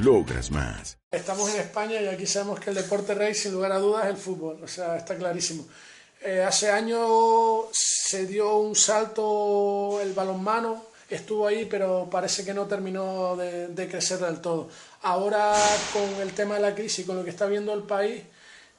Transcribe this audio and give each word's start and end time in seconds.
Logras 0.00 0.50
más. 0.50 0.98
Estamos 1.10 1.54
en 1.54 1.60
España 1.60 2.00
y 2.00 2.08
aquí 2.08 2.26
sabemos 2.26 2.58
que 2.58 2.70
el 2.70 2.76
deporte 2.76 3.14
rey, 3.14 3.34
sin 3.34 3.52
lugar 3.52 3.72
a 3.72 3.78
dudas, 3.78 4.04
es 4.04 4.10
el 4.10 4.16
fútbol. 4.16 4.58
O 4.62 4.68
sea, 4.68 4.96
está 4.96 5.16
clarísimo. 5.16 5.66
Eh, 6.24 6.42
hace 6.42 6.70
años 6.70 7.66
se 7.72 8.26
dio 8.26 8.56
un 8.56 8.74
salto 8.74 10.00
el 10.00 10.12
balonmano, 10.12 10.84
estuvo 11.10 11.46
ahí, 11.46 11.66
pero 11.66 12.08
parece 12.10 12.44
que 12.44 12.54
no 12.54 12.66
terminó 12.66 13.36
de, 13.36 13.68
de 13.68 13.88
crecer 13.88 14.18
del 14.18 14.40
todo. 14.40 14.68
Ahora, 15.02 15.54
con 15.92 16.20
el 16.20 16.32
tema 16.32 16.54
de 16.54 16.60
la 16.60 16.74
crisis, 16.74 17.04
con 17.04 17.16
lo 17.16 17.24
que 17.24 17.30
está 17.30 17.46
viendo 17.46 17.72
el 17.72 17.82
país, 17.82 18.22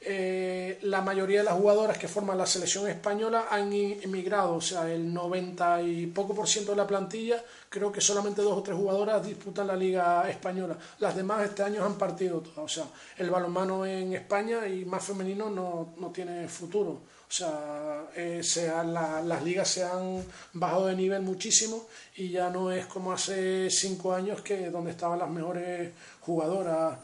eh, 0.05 0.79
la 0.83 1.01
mayoría 1.01 1.39
de 1.39 1.45
las 1.45 1.53
jugadoras 1.53 1.97
que 1.97 2.07
forman 2.07 2.37
la 2.37 2.45
selección 2.45 2.87
española 2.87 3.47
han 3.49 3.71
emigrado, 3.71 4.55
o 4.55 4.61
sea, 4.61 4.91
el 4.91 5.13
90 5.13 5.81
y 5.81 6.07
poco 6.07 6.35
por 6.35 6.47
ciento 6.47 6.71
de 6.71 6.77
la 6.77 6.87
plantilla, 6.87 7.43
creo 7.69 7.91
que 7.91 8.01
solamente 8.01 8.41
dos 8.41 8.57
o 8.57 8.63
tres 8.63 8.77
jugadoras 8.77 9.25
disputan 9.25 9.67
la 9.67 9.75
liga 9.75 10.29
española. 10.29 10.77
Las 10.99 11.15
demás 11.15 11.43
este 11.43 11.63
año 11.63 11.85
han 11.85 11.97
partido 11.97 12.41
todas, 12.41 12.59
o 12.59 12.67
sea, 12.67 12.85
el 13.17 13.29
balonmano 13.29 13.85
en 13.85 14.13
España 14.13 14.67
y 14.67 14.85
más 14.85 15.03
femenino 15.03 15.49
no, 15.49 15.93
no 15.97 16.09
tiene 16.11 16.47
futuro. 16.47 17.01
O 17.33 17.35
sea, 17.35 18.09
eh, 18.15 18.43
las 18.85 19.43
ligas 19.43 19.67
se 19.67 19.83
han 19.83 20.23
bajado 20.53 20.85
de 20.85 20.95
nivel 20.95 21.23
muchísimo 21.23 21.87
y 22.15 22.29
ya 22.29 22.51
no 22.51 22.71
es 22.71 22.85
como 22.85 23.11
hace 23.11 23.71
cinco 23.71 24.13
años 24.13 24.41
que 24.41 24.69
donde 24.69 24.91
estaban 24.91 25.17
las 25.17 25.29
mejores 25.31 25.91
jugadoras 26.21 26.99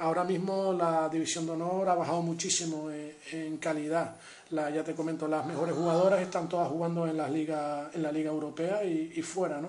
ahora 0.00 0.24
mismo 0.24 0.72
la 0.72 1.08
división 1.08 1.46
de 1.46 1.52
honor 1.52 1.88
ha 1.88 1.94
bajado 1.94 2.22
muchísimo 2.22 2.90
en, 2.90 3.56
calidad. 3.58 4.16
La, 4.50 4.70
ya 4.70 4.82
te 4.82 4.94
comento, 4.94 5.28
las 5.28 5.46
mejores 5.46 5.74
jugadoras 5.74 6.20
están 6.20 6.48
todas 6.48 6.68
jugando 6.68 7.06
en, 7.06 7.16
las 7.16 7.30
ligas, 7.30 7.94
en 7.94 8.02
la 8.02 8.10
Liga 8.10 8.30
Europea 8.30 8.82
y, 8.82 9.22
fuera, 9.22 9.60
¿no? 9.60 9.68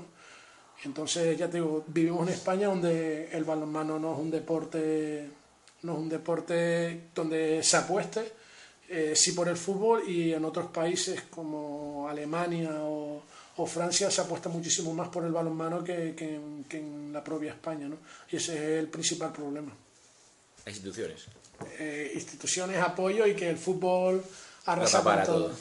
Entonces, 0.83 1.37
ya 1.37 1.47
te 1.47 1.57
digo, 1.57 1.83
vivimos 1.87 2.27
en 2.27 2.33
España 2.33 2.67
donde 2.67 3.29
el 3.31 3.43
balonmano 3.43 3.99
no 3.99 4.13
es 4.13 4.19
un 4.19 4.31
deporte, 4.31 5.29
no 5.83 5.93
es 5.93 5.99
un 5.99 6.09
deporte 6.09 7.09
donde 7.13 7.61
se 7.61 7.77
apueste, 7.77 8.31
eh, 8.89 9.13
sí 9.15 9.33
por 9.33 9.47
el 9.47 9.57
fútbol 9.57 10.09
y 10.09 10.33
en 10.33 10.43
otros 10.43 10.67
países 10.71 11.23
como 11.29 12.07
Alemania 12.09 12.71
o, 12.81 13.21
Francia 13.63 14.09
se 14.09 14.21
apuesta 14.21 14.49
muchísimo 14.49 14.91
más 14.91 15.09
por 15.09 15.23
el 15.23 15.31
balonmano 15.31 15.83
que, 15.83 16.15
que, 16.15 16.39
que 16.67 16.79
en 16.79 17.13
la 17.13 17.23
propia 17.23 17.51
España, 17.51 17.87
¿no? 17.87 17.97
Y 18.31 18.37
ese 18.37 18.55
es 18.55 18.79
el 18.79 18.87
principal 18.87 19.31
problema 19.31 19.71
instituciones. 20.67 21.25
Eh, 21.79 22.11
instituciones, 22.15 22.77
apoyo 22.79 23.25
y 23.27 23.35
que 23.35 23.49
el 23.49 23.57
fútbol 23.57 24.23
arrasa 24.65 25.03
para 25.03 25.23
todo. 25.23 25.51